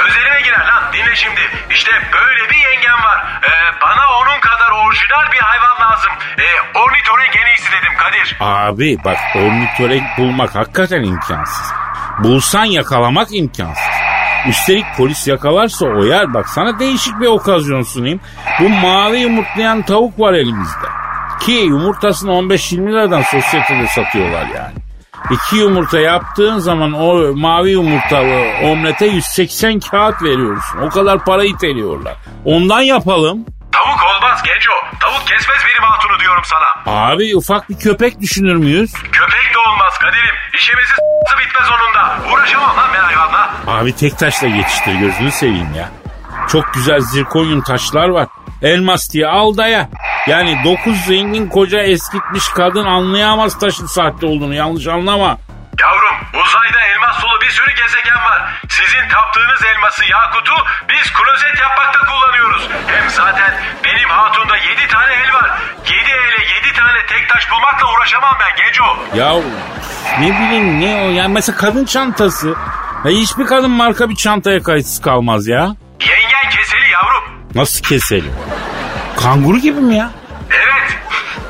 Özelime 0.07 0.41
girer 0.41 0.67
lan 0.67 0.83
dinle 0.93 1.15
şimdi. 1.15 1.41
İşte 1.71 1.91
böyle 2.13 2.49
bir 2.49 2.57
yengem 2.57 3.03
var. 3.03 3.25
Ee, 3.43 3.49
bana 3.81 4.01
onun 4.21 4.39
kadar 4.39 4.71
orijinal 4.71 5.31
bir 5.31 5.39
hayvan 5.39 5.91
lazım. 5.91 6.11
Ee, 6.39 6.79
ornitorenk 6.79 7.35
en 7.35 7.47
iyisi 7.47 7.71
dedim 7.71 7.97
Kadir. 7.97 8.37
Abi 8.39 8.97
bak 9.05 9.17
ornitorenk 9.35 10.17
bulmak 10.17 10.55
hakikaten 10.55 11.03
imkansız. 11.03 11.71
Bulsan 12.19 12.65
yakalamak 12.65 13.27
imkansız. 13.31 13.95
Üstelik 14.47 14.85
polis 14.97 15.27
yakalarsa 15.27 15.85
o 15.85 16.03
yer 16.03 16.33
bak 16.33 16.49
sana 16.49 16.79
değişik 16.79 17.19
bir 17.21 17.27
okazyon 17.27 17.81
sunayım. 17.81 18.19
Bu 18.59 18.69
mavi 18.69 19.17
yumurtlayan 19.19 19.81
tavuk 19.81 20.19
var 20.19 20.33
elimizde. 20.33 20.87
Ki 21.39 21.51
yumurtasını 21.51 22.31
15-20 22.31 22.91
liradan 22.91 23.21
sosyetede 23.21 23.87
satıyorlar 23.87 24.45
yani. 24.55 24.73
İki 25.31 25.55
yumurta 25.55 25.99
yaptığın 25.99 26.59
zaman 26.59 26.93
o 26.93 27.33
mavi 27.35 27.71
yumurtalı 27.71 28.45
omlete 28.63 29.05
180 29.05 29.79
kağıt 29.79 30.21
veriyorsun. 30.23 30.79
O 30.81 30.89
kadar 30.89 31.25
para 31.25 31.43
iteliyorlar. 31.43 32.15
Ondan 32.45 32.81
yapalım. 32.81 33.45
Tavuk 33.71 33.99
olmaz 34.15 34.43
Genco. 34.43 34.97
Tavuk 34.99 35.27
kesmez 35.27 35.57
benim 35.67 35.83
hatunu 35.91 36.19
diyorum 36.19 36.43
sana. 36.45 36.97
Abi 36.97 37.35
ufak 37.35 37.69
bir 37.69 37.79
köpek 37.79 38.21
düşünür 38.21 38.55
müyüz? 38.55 38.93
Köpek 38.93 39.53
de 39.53 39.59
olmaz 39.69 39.93
Kadir'im. 40.01 40.35
İşimizi 40.57 40.91
bitmez 41.39 41.67
onun 41.71 41.93
da. 41.95 42.33
Uğraşamam 42.33 42.77
lan 42.77 42.89
ben 42.93 42.99
hayvanla. 42.99 43.36
Abi 43.67 43.95
tek 43.95 44.17
taşla 44.17 44.47
geçiştir 44.47 44.95
gözünü 44.95 45.31
seveyim 45.31 45.73
ya. 45.75 45.89
Çok 46.49 46.73
güzel 46.73 46.99
zirkonyum 46.99 47.61
taşlar 47.61 48.09
var. 48.09 48.27
Elmas 48.61 49.13
diye 49.13 49.27
al 49.27 49.57
daya. 49.57 49.89
Yani 50.27 50.59
dokuz 50.65 50.97
zengin 51.05 51.47
koca 51.49 51.79
eskitmiş 51.79 52.47
kadın 52.47 52.85
anlayamaz 52.85 53.59
taşın 53.59 53.85
sahte 53.85 54.25
olduğunu 54.25 54.53
yanlış 54.53 54.87
anlama. 54.87 55.37
Yavrum 55.81 56.17
uzayda 56.33 56.79
elmas 56.81 57.23
dolu 57.23 57.41
bir 57.41 57.49
sürü 57.49 57.69
gezegen 57.69 58.17
var. 58.29 58.61
Sizin 58.69 59.09
taptığınız 59.09 59.63
elması 59.75 60.03
Yakut'u 60.05 60.53
biz 60.89 61.13
klozet 61.13 61.61
yapmakta 61.61 61.99
kullanıyoruz. 61.99 62.69
Hem 62.87 63.09
zaten 63.09 63.53
benim 63.83 64.09
hatunda 64.09 64.57
7 64.57 64.87
tane 64.87 65.13
el 65.13 65.33
var. 65.33 65.61
7 65.85 65.93
ele 65.93 66.67
7 66.67 66.73
tane 66.77 67.05
tek 67.07 67.29
taş 67.29 67.51
bulmakla 67.51 67.93
uğraşamam 67.93 68.33
ben 68.39 68.55
Genco. 68.55 69.17
Ya 69.17 69.33
ne 70.19 70.39
bileyim 70.39 70.79
ne 70.79 70.95
o 70.95 71.09
yani 71.09 71.33
mesela 71.33 71.57
kadın 71.57 71.85
çantası. 71.85 72.55
Ya 73.05 73.11
hiçbir 73.11 73.45
kadın 73.45 73.71
marka 73.71 74.09
bir 74.09 74.15
çantaya 74.15 74.63
kayıtsız 74.63 75.01
kalmaz 75.01 75.47
ya. 75.47 75.59
Yengen 76.01 76.49
keseli 76.49 76.89
yavrum. 76.93 77.23
Nasıl 77.55 77.83
keselim? 77.83 78.33
Kanguru 79.17 79.57
gibi 79.59 79.79
mi 79.79 79.95
ya? 79.95 80.09
Evet. 80.51 80.97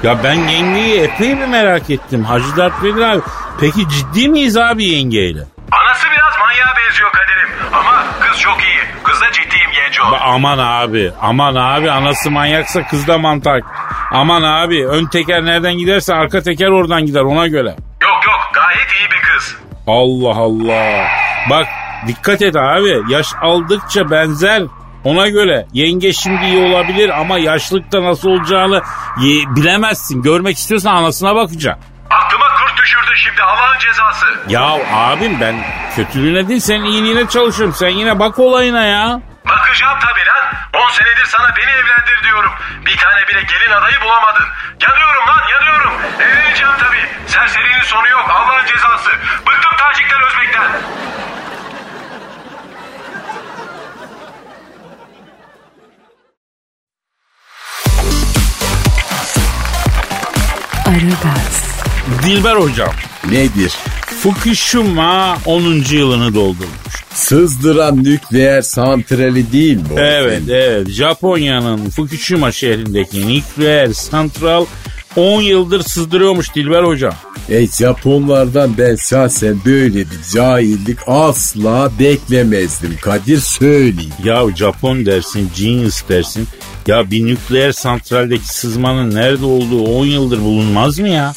Ya 0.04 0.24
ben 0.24 0.34
yengeyi 0.34 1.02
epey 1.02 1.38
bir 1.40 1.46
merak 1.48 1.90
ettim. 1.90 2.24
Hacı 2.24 2.56
Dert 2.58 2.84
Vedir 2.84 3.02
abi. 3.02 3.22
Peki 3.60 3.90
ciddi 3.90 4.30
miyiz 4.30 4.58
abi 4.58 4.84
yengeyle? 4.86 5.40
Anası 5.72 6.08
biraz 6.12 6.34
manyağa 6.40 6.74
benziyor 6.78 7.12
Kadir'im. 7.12 7.74
Ama 7.74 8.04
kız 8.20 8.40
çok 8.40 8.58
iyi. 8.64 9.04
Kız 9.04 9.22
da 9.22 9.32
ciddiyim 9.32 9.70
Genco. 9.76 10.04
Ba- 10.04 10.20
aman 10.20 10.58
abi, 10.58 11.12
aman 11.22 11.56
abi 11.56 11.92
anası 11.92 12.32
manyaksa 12.32 12.88
kız 12.88 13.08
da 13.08 13.18
mantak. 13.18 13.64
Aman 14.12 14.42
abi 14.44 14.88
ön 14.88 15.06
teker 15.06 15.46
nereden 15.46 15.78
giderse 15.78 16.14
arka 16.14 16.42
teker 16.42 16.68
oradan 16.68 17.06
gider 17.06 17.22
ona 17.22 17.48
göre. 17.48 17.76
Yok 18.02 18.26
yok 18.26 18.52
gayet 18.54 18.92
iyi 19.00 19.12
bir 19.12 19.22
kız. 19.22 19.56
Allah 19.88 20.36
Allah. 20.42 21.08
Bak 21.50 21.68
dikkat 22.08 22.42
et 22.42 22.56
abi 22.56 23.02
yaş 23.10 23.28
aldıkça 23.42 24.12
benzer. 24.12 24.64
Ona 25.04 25.28
göre 25.28 25.68
yenge 25.74 26.14
şimdi 26.14 26.46
iyi 26.46 26.66
olabilir 26.66 27.10
ama 27.20 27.38
yaşlıkta 27.38 28.04
nasıl 28.04 28.30
olacağını 28.30 28.82
bilemezsin. 29.56 30.22
Görmek 30.22 30.58
istiyorsan 30.58 30.96
anasına 30.96 31.36
bakacaksın. 31.36 31.84
Aklıma 32.10 32.46
kurt 32.48 32.78
düşürdün 32.78 33.16
şimdi 33.16 33.42
Allah'ın 33.44 33.80
cezası. 33.80 34.26
Ya 34.50 34.78
abim 34.94 35.38
ben 35.42 35.56
kötülüğüne 35.96 36.48
değil 36.48 36.60
senin 36.60 36.84
iyiliğine 36.84 37.30
çalışıyorum. 37.30 37.76
Sen 37.76 37.90
yine 37.90 38.20
bak 38.20 38.40
olayına 38.40 38.84
ya. 38.86 39.22
Bakacağım 39.50 40.00
tabii 40.00 40.26
lan. 40.30 40.84
10 40.86 40.90
senedir 40.90 41.26
sana 41.26 41.50
beni 41.58 41.72
evlendir 41.72 42.24
diyorum. 42.24 42.52
Bir 42.86 42.98
tane 42.98 43.28
bile 43.28 43.42
gelin 43.42 43.72
adayı 43.78 44.02
bulamadın. 44.02 44.46
Yanıyorum 44.82 45.28
lan 45.28 45.42
yanıyorum. 45.56 45.94
Evleneceğim 46.20 46.74
tabii. 46.80 47.06
Serserinin 47.28 47.82
sonu 47.82 48.08
yok 48.08 48.26
Allah'ın 48.30 48.66
cezası. 48.66 49.10
Bıktım 49.48 49.78
tacikten 49.78 50.22
özbekten. 50.28 50.72
Aragaz, 61.24 61.64
Dilber 62.24 62.56
hocam. 62.56 62.92
Nedir? 63.32 63.74
Fukushima 64.24 65.38
10. 65.46 65.64
yılını 65.92 66.34
doldurmuş. 66.34 66.98
Sızdıran 67.14 68.04
nükleer 68.04 68.62
santrali 68.62 69.52
değil 69.52 69.78
mi? 69.78 69.84
Evet 69.98 70.42
evet 70.50 70.90
Japonya'nın 70.90 71.90
Fukushima 71.90 72.52
şehrindeki 72.52 73.28
nükleer 73.28 73.94
santral 73.94 74.66
10 75.18 75.42
yıldır 75.42 75.82
sızdırıyormuş 75.82 76.56
Dilber 76.56 76.84
hocam. 76.84 77.14
E 77.50 77.68
Japonlardan 77.68 78.78
ben 78.78 78.96
şahsen 78.96 79.58
böyle 79.66 80.00
bir 80.00 80.20
cahillik 80.34 80.98
asla 81.08 81.92
beklemezdim 82.00 82.98
Kadir 83.02 83.38
söyleyeyim. 83.38 84.14
Ya 84.24 84.56
Japon 84.56 85.06
dersin, 85.06 85.52
genius 85.58 86.10
dersin. 86.10 86.48
Ya 86.88 87.12
bir 87.12 87.26
nükleer 87.26 87.72
santraldeki 87.72 88.48
sızmanın 88.48 89.16
nerede 89.16 89.46
olduğu 89.46 89.84
10 89.84 90.06
yıldır 90.06 90.42
bulunmaz 90.42 91.00
mı 91.00 91.10
ya? 91.10 91.34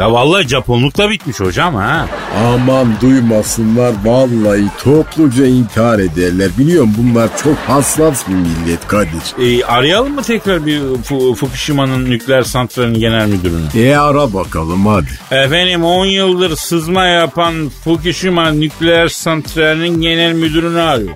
Ya 0.00 0.12
vallahi 0.12 0.48
Japonlukla 0.48 1.10
bitmiş 1.10 1.40
hocam 1.40 1.74
ha. 1.74 2.06
Aman 2.46 2.94
duymasınlar 3.00 3.92
vallahi 4.04 4.64
topluca 4.84 5.46
intihar 5.46 5.98
ederler. 5.98 6.50
Biliyorum 6.58 6.94
bunlar 6.98 7.28
çok 7.44 7.56
hassas 7.58 8.28
bir 8.28 8.34
millet 8.34 8.86
Kadir. 8.88 9.60
E, 9.60 9.64
arayalım 9.64 10.14
mı 10.14 10.22
tekrar 10.22 10.66
bir 10.66 10.80
Fu- 10.80 11.34
Fukushima'nın 11.34 12.04
nükleer 12.10 12.42
santralinin 12.42 12.98
genel 13.00 13.26
müdürünü? 13.28 13.66
E 13.88 13.96
ara 13.96 14.32
bakalım 14.34 14.86
hadi. 14.86 15.08
Efendim 15.30 15.84
10 15.84 16.06
yıldır 16.06 16.56
sızma 16.56 17.04
yapan 17.06 17.70
Fukushima 17.84 18.50
nükleer 18.50 19.08
santralinin 19.08 20.00
genel 20.00 20.32
müdürünü 20.32 20.80
arıyor. 20.80 21.14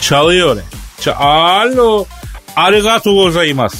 Çalıyor. 0.00 0.56
Ç- 1.00 1.14
Alo. 1.14 2.04
Arigato 2.56 3.14
gozaimasu. 3.14 3.76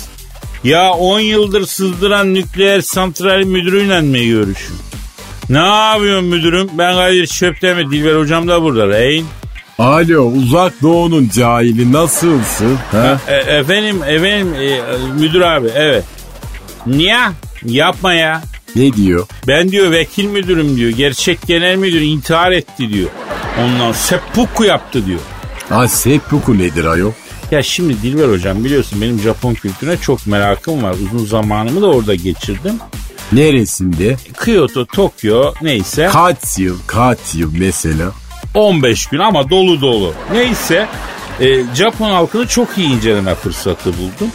Ya 0.64 0.92
10 0.92 1.20
yıldır 1.20 1.66
sızdıran 1.66 2.34
nükleer 2.34 2.80
santral 2.80 3.44
müdürüyle 3.44 4.00
mi 4.00 4.28
görüşün? 4.28 4.76
Ne 5.50 5.58
yapıyorsun 5.58 6.28
müdürüm? 6.28 6.68
Ben 6.78 6.94
Kadir 6.94 7.26
Çöptemir. 7.26 7.90
Dilber 7.90 8.16
hocam 8.16 8.48
da 8.48 8.62
burada. 8.62 8.88
Reyn. 8.88 9.24
Alo 9.78 10.22
uzak 10.22 10.82
doğunun 10.82 11.30
cahili 11.34 11.92
nasılsın? 11.92 12.78
Ha? 12.92 13.20
E, 13.28 13.34
efendim, 13.34 14.02
efendim 14.02 14.54
e, 14.54 14.80
müdür 15.20 15.40
abi 15.40 15.68
evet. 15.74 16.04
Niye? 16.86 17.18
Yapma 17.64 18.14
ya. 18.14 18.42
Ne 18.76 18.92
diyor? 18.92 19.26
Ben 19.48 19.68
diyor 19.72 19.90
vekil 19.90 20.24
müdürüm 20.24 20.76
diyor. 20.76 20.90
Gerçek 20.90 21.38
genel 21.46 21.76
müdür 21.76 22.00
intihar 22.00 22.52
etti 22.52 22.92
diyor. 22.92 23.10
Ondan 23.64 23.92
seppuku 23.92 24.64
yaptı 24.64 25.06
diyor. 25.06 25.20
Ha 25.68 25.88
seppuku 25.88 26.58
nedir 26.58 26.84
ayol? 26.84 27.12
Ya 27.54 27.62
şimdi 27.62 28.02
Dilber 28.02 28.28
hocam 28.28 28.64
biliyorsun 28.64 29.00
benim 29.00 29.18
Japon 29.18 29.54
kültürüne 29.54 29.96
çok 29.96 30.26
merakım 30.26 30.82
var. 30.82 30.94
Uzun 31.04 31.26
zamanımı 31.26 31.82
da 31.82 31.86
orada 31.86 32.14
geçirdim. 32.14 32.74
Neresinde? 33.32 34.16
Kyoto, 34.44 34.84
Tokyo 34.86 35.54
neyse 35.62 36.08
Kaç 36.12 36.58
yıl, 36.58 36.78
kaç 36.86 37.18
yıl 37.34 37.52
mesela? 37.58 38.12
15 38.54 39.06
gün 39.06 39.18
ama 39.18 39.50
dolu 39.50 39.80
dolu. 39.80 40.14
Neyse 40.32 40.88
E, 41.40 41.74
Japon 41.74 42.10
halkını 42.10 42.46
çok 42.48 42.78
iyi 42.78 42.88
inceleme 42.88 43.34
fırsatı 43.34 43.90
buldum. 43.92 44.32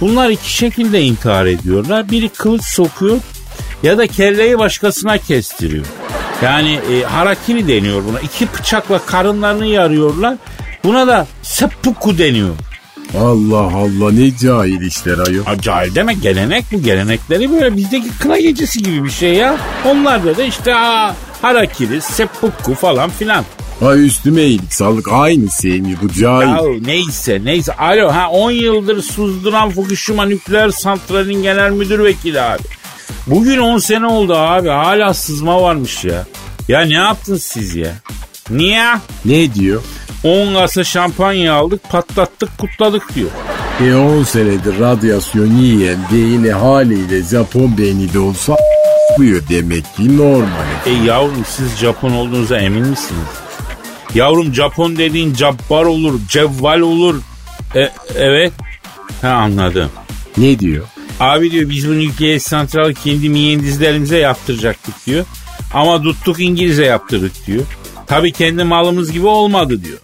Bunlar 0.00 0.30
iki 0.30 0.52
şekilde 0.52 1.02
intihar 1.02 1.46
ediyorlar. 1.46 2.10
Biri 2.10 2.28
kılıç 2.28 2.64
sokuyor 2.64 3.16
ya 3.82 3.98
da 3.98 4.06
kelleyi 4.06 4.58
başkasına 4.58 5.18
kestiriyor. 5.18 5.84
Yani 6.42 6.78
e, 6.92 7.02
harakiri 7.02 7.68
deniyor 7.68 8.02
buna. 8.04 8.20
İki 8.20 8.48
bıçakla 8.58 8.98
karınlarını 9.06 9.66
yarıyorlar. 9.66 10.36
Buna 10.84 11.06
da 11.06 11.26
seppuku 11.42 12.18
deniyor. 12.18 12.54
Allah 13.18 13.76
Allah 13.76 14.12
ne 14.12 14.36
cahil 14.36 14.80
işler 14.80 15.18
ayol. 15.18 15.44
Ha, 15.44 15.60
cahil 15.60 15.94
deme 15.94 16.14
gelenek 16.14 16.64
bu. 16.72 16.82
Gelenekleri 16.82 17.50
böyle 17.52 17.76
bizdeki 17.76 18.18
kına 18.18 18.38
gecesi 18.38 18.82
gibi 18.82 19.04
bir 19.04 19.10
şey 19.10 19.34
ya. 19.34 19.56
Onlarda 19.86 20.36
da 20.36 20.42
işte 20.42 20.72
ha, 20.72 21.16
harakiri, 21.42 22.00
seppuku 22.00 22.74
falan 22.74 23.10
filan. 23.10 23.44
Ha 23.80 23.96
üstüme 23.96 24.42
iyilik 24.42 24.74
sağlık 24.74 25.08
aynı 25.12 25.50
şey 25.62 25.80
mi 25.80 25.96
bu 26.02 26.12
cahil? 26.12 26.48
Ya 26.48 26.80
neyse 26.86 27.40
neyse. 27.44 27.72
Alo 27.76 28.12
ha 28.12 28.28
10 28.28 28.50
yıldır 28.50 29.02
susduran 29.02 29.70
Fukushima 29.70 30.24
nükleer 30.24 30.70
santralinin 30.70 31.42
genel 31.42 31.70
müdür 31.70 32.04
vekili 32.04 32.40
abi. 32.40 32.62
Bugün 33.26 33.58
10 33.58 33.78
sene 33.78 34.06
oldu 34.06 34.34
abi 34.36 34.68
hala 34.68 35.14
sızma 35.14 35.62
varmış 35.62 36.04
ya. 36.04 36.26
Ya 36.68 36.80
ne 36.80 36.94
yaptınız 36.94 37.42
siz 37.42 37.74
ya? 37.74 37.92
Niye? 38.50 38.84
Ne 39.24 39.54
diyor? 39.54 39.82
10 40.24 40.54
kasa 40.54 40.84
şampanya 40.84 41.54
aldık 41.54 41.90
patlattık 41.90 42.58
kutladık 42.58 43.14
diyor. 43.14 43.30
E 43.86 43.94
10 43.94 44.22
senedir 44.22 44.80
radyasyon 44.80 45.46
yiyen 45.46 45.98
beyni 46.12 46.52
haliyle 46.52 47.22
Japon 47.22 47.78
beyni 47.78 48.12
de 48.12 48.18
olsa 48.18 48.56
buyur 49.18 49.42
demek 49.48 49.96
ki 49.96 50.18
normal. 50.18 50.64
E 50.86 50.90
yavrum 50.90 51.44
siz 51.48 51.76
Japon 51.76 52.12
olduğunuza 52.12 52.58
emin 52.58 52.86
misiniz? 52.86 53.28
Yavrum 54.14 54.54
Japon 54.54 54.96
dediğin 54.96 55.34
cabbar 55.34 55.84
olur, 55.84 56.20
cevval 56.28 56.80
olur. 56.80 57.20
E, 57.74 57.88
evet. 58.14 58.52
Ha 59.22 59.28
anladım. 59.28 59.90
Ne 60.36 60.58
diyor? 60.58 60.86
Abi 61.20 61.50
diyor 61.50 61.70
biz 61.70 61.88
bu 61.88 61.98
nükleer 61.98 62.38
santralı 62.38 62.94
kendi 62.94 63.28
mühendislerimize 63.28 64.18
yaptıracaktık 64.18 65.06
diyor. 65.06 65.24
Ama 65.74 66.02
tuttuk 66.02 66.40
İngiliz'e 66.40 66.84
yaptırdık 66.84 67.46
diyor. 67.46 67.62
Tabii 68.10 68.32
kendi 68.32 68.64
malımız 68.64 69.12
gibi 69.12 69.26
olmadı 69.26 69.84
diyor. 69.84 69.98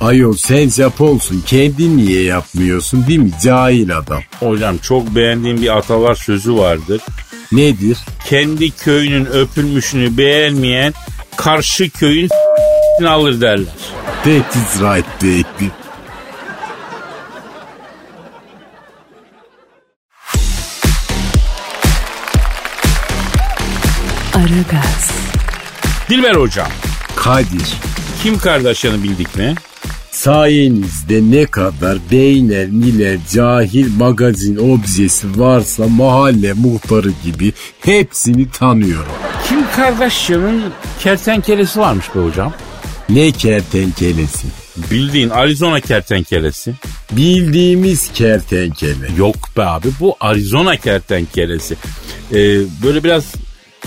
Ayol 0.00 0.34
sen 0.36 0.68
Japonsun 0.68 1.42
kendin 1.46 1.96
niye 1.96 2.22
yapmıyorsun 2.22 3.06
değil 3.06 3.18
mi 3.18 3.30
cahil 3.44 3.98
adam? 3.98 4.22
Hocam 4.40 4.78
çok 4.78 5.14
beğendiğim 5.14 5.62
bir 5.62 5.76
atalar 5.76 6.14
sözü 6.14 6.54
vardır. 6.54 7.00
Nedir? 7.52 7.98
Kendi 8.28 8.70
köyünün 8.70 9.26
öpülmüşünü 9.26 10.16
beğenmeyen 10.16 10.92
karşı 11.36 11.90
köyün 11.90 12.28
alır 13.06 13.40
derler. 13.40 13.74
That 14.24 14.56
is 14.56 14.80
right 14.80 15.22
baby. 15.22 15.66
Aragaz, 24.34 25.10
Dilber 26.08 26.34
hocam 26.34 26.68
Kadir. 27.18 27.74
Kim 28.22 28.38
Kardashian'ı 28.38 29.02
bildik 29.02 29.36
mi? 29.36 29.54
Sayenizde 30.10 31.20
ne 31.22 31.46
kadar 31.46 31.98
beyner, 32.10 32.66
miler, 32.66 33.18
cahil 33.32 33.96
magazin 33.96 34.56
objesi 34.56 35.40
varsa 35.40 35.88
mahalle 35.88 36.52
muhtarı 36.52 37.10
gibi 37.24 37.52
hepsini 37.80 38.50
tanıyorum. 38.50 39.12
Kim 39.48 39.58
Kardashian'ın 39.76 40.62
kertenkelesi 41.00 41.80
varmış 41.80 42.06
be 42.14 42.20
hocam. 42.20 42.52
Ne 43.08 43.32
kertenkelesi? 43.32 44.46
Bildiğin 44.90 45.30
Arizona 45.30 45.80
kertenkelesi. 45.80 46.74
Bildiğimiz 47.12 48.12
kertenkele. 48.12 49.08
Yok 49.16 49.36
be 49.56 49.64
abi 49.64 49.88
bu 50.00 50.16
Arizona 50.20 50.76
kertenkelesi. 50.76 51.74
Ee, 52.32 52.36
böyle 52.82 53.04
biraz 53.04 53.24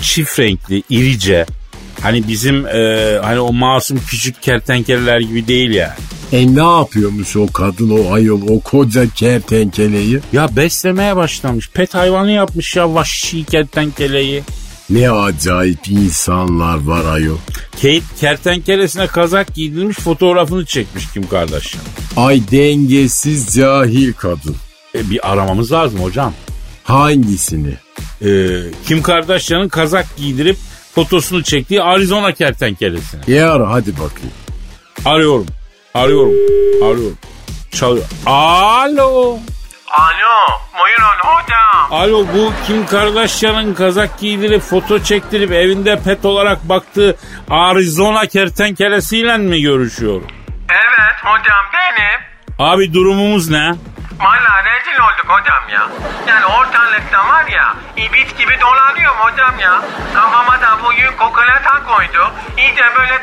çift 0.00 0.38
renkli, 0.38 0.82
irice. 0.90 1.46
Hani 2.02 2.28
bizim 2.28 2.66
e, 2.66 3.18
hani 3.22 3.40
o 3.40 3.52
masum 3.52 4.00
küçük 4.08 4.42
kertenkeleler 4.42 5.20
gibi 5.20 5.48
değil 5.48 5.70
yani. 5.70 5.92
E 6.32 6.54
ne 6.54 6.78
yapıyormuş 6.80 7.36
o 7.36 7.46
kadın 7.46 7.90
o 7.90 8.12
ayol 8.12 8.42
o 8.48 8.60
koca 8.60 9.10
kertenkeleyi? 9.10 10.20
Ya 10.32 10.56
beslemeye 10.56 11.16
başlamış. 11.16 11.70
Pet 11.70 11.94
hayvanı 11.94 12.30
yapmış 12.30 12.76
ya 12.76 12.94
vahşi 12.94 13.44
kertenkeleyi. 13.44 14.42
Ne 14.90 15.10
acayip 15.10 15.88
insanlar 15.88 16.82
var 16.82 17.04
ayol. 17.12 17.38
Kate 17.72 18.02
kertenkelesine 18.20 19.06
kazak 19.06 19.54
giydirmiş 19.54 19.96
fotoğrafını 19.96 20.66
çekmiş 20.66 21.04
Kim 21.12 21.28
Kardashian. 21.28 21.84
Ay 22.16 22.42
dengesiz 22.50 23.54
cahil 23.54 24.12
kadın. 24.12 24.56
E, 24.94 25.10
bir 25.10 25.32
aramamız 25.32 25.72
lazım 25.72 26.00
hocam. 26.00 26.32
Hangisini? 26.84 27.74
Ee, 28.24 28.60
Kim 28.86 29.02
Kardashian'ın 29.02 29.68
kazak 29.68 30.16
giydirip 30.16 30.56
fotosunu 30.94 31.42
çektiği 31.42 31.82
Arizona 31.82 32.32
kertenkelesine. 32.32 33.44
Ara 33.44 33.70
hadi 33.70 33.92
bakayım. 33.92 34.32
Arıyorum. 35.04 35.46
Arıyorum. 35.94 36.34
Arıyorum. 36.84 37.18
Çalıyor. 37.70 38.04
Alo. 38.26 39.38
Alo, 39.92 40.58
buyurun 40.78 41.18
hocam. 41.22 41.92
Alo 41.92 42.26
bu 42.34 42.52
Kim 42.66 42.86
Kardashian'ın 42.86 43.74
kazak 43.74 44.20
giydirip 44.20 44.62
foto 44.62 44.98
çektirip 44.98 45.52
evinde 45.52 45.98
pet 46.04 46.24
olarak 46.24 46.68
baktığı 46.68 47.16
Arizona 47.50 48.26
kertenkelesiyle 48.26 49.38
mi 49.38 49.62
görüşüyorum? 49.62 50.26
Evet 50.70 51.16
hocam 51.24 51.64
benim. 51.74 52.20
Abi 52.58 52.94
durumumuz 52.94 53.50
ne? 53.50 53.74
Valla 54.22 54.64
rezil 54.64 54.98
olduk 55.00 55.28
hocam 55.28 55.62
ya. 55.68 55.88
Yani 56.28 56.46
ortalıkta 56.46 57.28
var 57.28 57.46
ya 57.46 57.74
ibit 57.96 58.38
gibi 58.38 58.60
dolanıyorum 58.60 59.18
hocam 59.18 59.58
ya. 59.58 59.82
Kafama 60.14 60.60
da 60.60 60.78
bugün 60.84 61.16
kokolata 61.18 61.82
koydu. 61.86 62.32
İyice 62.58 62.84
böyle 62.98 63.22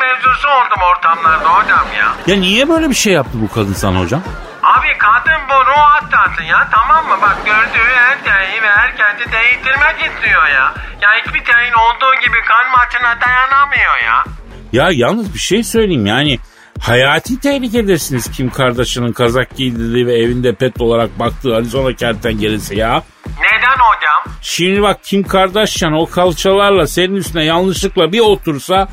mevzusu 0.00 0.48
oldum 0.48 0.82
ortamlarda 0.90 1.48
hocam 1.48 1.86
ya. 1.98 2.08
Ya 2.26 2.40
niye 2.40 2.68
böyle 2.68 2.88
bir 2.90 2.94
şey 2.94 3.12
yaptı 3.12 3.32
bu 3.34 3.54
kadın 3.54 3.72
sana 3.72 4.00
hocam? 4.00 4.22
Abi 4.62 4.98
kadın 4.98 5.40
bu 5.48 5.66
ruh 5.66 5.78
hastası 5.78 6.42
ya 6.42 6.68
tamam 6.72 7.06
mı? 7.06 7.16
Bak 7.22 7.36
gördüğü 7.46 7.88
her 7.94 8.16
şeyi 8.46 8.62
ve 8.62 8.70
herkesi 8.70 9.32
değiştirmek 9.32 9.96
istiyor 10.12 10.46
ya. 10.46 10.74
Ya 11.02 11.10
hiçbir 11.14 11.52
şeyin 11.52 11.72
olduğu 11.72 12.14
gibi 12.20 12.38
kan 12.44 12.70
maçına 12.70 13.20
dayanamıyor 13.20 13.96
ya. 14.04 14.24
Ya 14.72 14.88
yalnız 14.92 15.34
bir 15.34 15.38
şey 15.38 15.64
söyleyeyim 15.64 16.06
yani 16.06 16.38
hayati 16.80 17.40
tehlikedesiniz 17.40 18.30
Kim 18.30 18.50
Kardashian'ın 18.50 19.12
kazak 19.12 19.56
giydirdiği 19.56 20.06
ve 20.06 20.14
evinde 20.18 20.54
pet 20.54 20.80
olarak 20.80 21.18
baktığı 21.18 21.56
Arizona 21.56 21.92
kertenkelesi 21.92 22.76
ya. 22.76 23.02
Neden 23.26 23.76
hocam? 23.78 24.34
Şimdi 24.42 24.82
bak 24.82 24.98
Kim 25.04 25.22
Kardashian 25.22 25.92
o 25.92 26.06
kalçalarla 26.06 26.86
senin 26.86 27.14
üstüne 27.14 27.44
yanlışlıkla 27.44 28.12
bir 28.12 28.20
otursa 28.20 28.88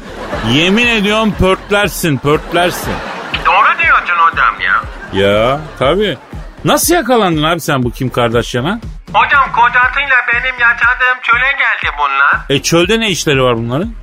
yemin 0.52 0.88
ediyorum 0.88 1.34
pörtlersin 1.40 2.18
pörtlersin. 2.18 2.94
Doğru 3.46 3.84
diyorsun 3.84 4.16
hocam 4.32 4.56
ya. 4.62 4.82
Ya 5.28 5.60
tabii. 5.80 6.18
Nasıl 6.66 6.94
yakalandın 6.94 7.44
abi 7.44 7.60
sen 7.60 7.84
bu 7.84 7.92
Kim 7.92 8.10
Kardashian'a? 8.10 8.80
Hocam 9.14 9.52
kocasıyla 9.56 10.16
benim 10.34 10.60
yaşadığım 10.60 11.22
çöle 11.24 11.52
geldi 11.52 11.96
bunlar. 12.00 12.46
E 12.50 12.62
çölde 12.62 13.00
ne 13.00 13.10
işleri 13.10 13.44
var 13.44 13.58
bunların? 13.58 13.94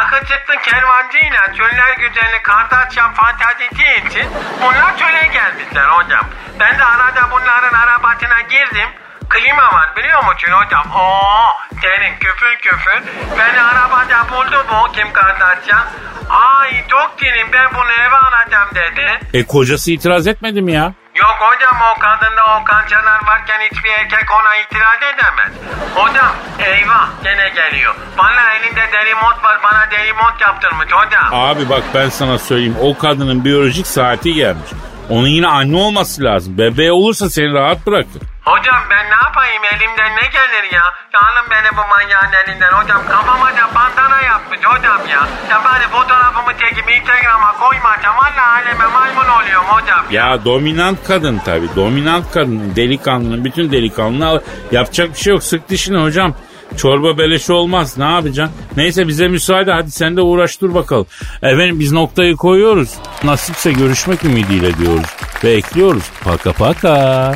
Yakışıklı 0.00 0.54
kervancıyla 0.62 1.42
çöller 1.56 1.94
güzeli 1.98 2.42
Kardashian 2.42 3.14
fantazisi 3.14 4.08
için 4.08 4.26
bunlar 4.62 4.98
çöle 4.98 5.26
gelmişler 5.32 5.84
hocam. 5.88 6.26
Ben 6.60 6.78
de 6.78 6.84
arada 6.84 7.30
bunların 7.30 7.74
arabasına 7.78 8.40
girdim. 8.40 8.88
Klima 9.30 9.62
var 9.72 9.96
biliyor 9.96 10.24
musun 10.24 10.52
hocam? 10.52 10.86
Oo, 10.94 11.48
senin 11.82 12.18
küfür 12.18 12.56
küfür. 12.56 13.02
Beni 13.38 13.62
arabada 13.62 14.26
buldu 14.30 14.66
bu 14.70 14.92
Kim 14.92 15.12
Kardashian. 15.12 15.86
Ay 16.30 16.86
çok 16.88 17.18
dilim 17.20 17.52
ben 17.52 17.74
bunu 17.74 17.92
eve 17.92 18.16
alacağım 18.16 18.68
dedi. 18.74 19.20
E 19.34 19.46
kocası 19.46 19.90
itiraz 19.92 20.26
etmedi 20.26 20.62
mi 20.62 20.72
ya? 20.72 20.92
Yok 21.16 21.36
hocam 21.40 21.76
o 21.96 21.98
kadında 21.98 22.42
o 22.60 22.64
kançalar 22.64 23.20
varken 23.26 23.60
hiçbir 23.70 23.90
erkek 23.90 24.30
ona 24.40 24.56
itiraz 24.56 24.96
edemez. 25.14 25.52
Hocam 25.94 26.36
eyvah 26.58 27.08
gene 27.24 27.48
geliyor. 27.48 27.94
Bana 28.18 28.54
elinde 28.54 28.92
deri 28.92 29.14
mont 29.14 29.44
var 29.44 29.58
bana 29.62 29.90
deri 29.90 30.12
mont 30.12 30.40
yaptırmış 30.40 30.88
hocam. 30.92 31.28
Abi 31.32 31.68
bak 31.68 31.82
ben 31.94 32.08
sana 32.08 32.38
söyleyeyim 32.38 32.76
o 32.80 32.98
kadının 32.98 33.44
biyolojik 33.44 33.86
saati 33.86 34.34
gelmiş. 34.34 34.70
Onun 35.10 35.26
yine 35.28 35.46
anne 35.46 35.76
olması 35.76 36.24
lazım. 36.24 36.58
Bebeği 36.58 36.92
olursa 36.92 37.30
seni 37.30 37.52
rahat 37.52 37.86
bırakır. 37.86 38.22
Hocam 38.44 38.82
ben 38.90 39.04
ne 39.06 39.18
yapayım 39.24 39.62
elimden 39.72 40.16
ne 40.16 40.26
gelir 40.26 40.72
ya? 40.72 40.82
Alın 41.14 41.50
beni 41.50 41.76
bu 41.76 41.88
manyağın 41.90 42.32
elinden 42.44 42.72
hocam. 42.72 43.02
Kafama 43.08 43.46
da 43.46 43.74
bandana 43.74 44.22
yapmış 44.22 44.58
hocam 44.64 45.00
ya. 45.10 45.28
Ya 45.50 45.64
bari 45.64 45.82
fotoğrafımı 45.88 46.52
çekip 46.60 46.90
Instagram'a 46.90 47.52
koymasam 47.52 48.16
valla 48.16 48.52
aleme 48.52 48.86
maymun 48.86 49.28
oluyorum 49.42 49.64
hocam. 49.68 50.04
Ya 50.10 50.44
dominant 50.44 50.98
kadın 51.06 51.38
tabii. 51.44 51.68
Dominant 51.76 52.32
kadın. 52.32 52.76
Delikanlının 52.76 53.44
bütün 53.44 53.72
delikanlını 53.72 54.26
al. 54.26 54.40
Yapacak 54.72 55.10
bir 55.10 55.18
şey 55.18 55.32
yok. 55.32 55.42
Sık 55.42 55.68
dişini 55.68 55.98
hocam. 56.02 56.34
Çorba 56.76 57.18
beleş 57.18 57.50
olmaz. 57.50 57.98
Ne 57.98 58.04
yapacaksın? 58.04 58.56
Neyse 58.76 59.08
bize 59.08 59.28
müsaade. 59.28 59.72
Hadi 59.72 59.90
sen 59.90 60.16
de 60.16 60.20
uğraş 60.20 60.60
dur 60.60 60.74
bakalım. 60.74 61.06
Efendim 61.42 61.80
biz 61.80 61.92
noktayı 61.92 62.36
koyuyoruz. 62.36 62.90
Nasipse 63.24 63.72
görüşmek 63.72 64.24
ümidiyle 64.24 64.78
diyoruz. 64.78 65.06
Ve 65.44 65.50
ekliyoruz. 65.52 66.04
Paka 66.24 66.52
paka. 66.52 67.34